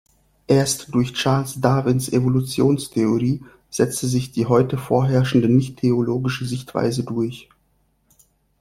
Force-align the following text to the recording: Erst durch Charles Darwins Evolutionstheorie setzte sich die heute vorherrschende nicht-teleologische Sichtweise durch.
Erst 0.47 0.95
durch 0.95 1.13
Charles 1.13 1.61
Darwins 1.61 2.09
Evolutionstheorie 2.09 3.41
setzte 3.69 4.07
sich 4.07 4.31
die 4.31 4.47
heute 4.47 4.79
vorherrschende 4.79 5.47
nicht-teleologische 5.47 6.45
Sichtweise 6.47 7.03
durch. 7.03 7.49